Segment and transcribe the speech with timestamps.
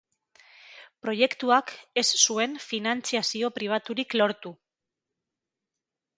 [1.05, 4.55] Proiektuak ez zuen finantzazio pribaturik lortu.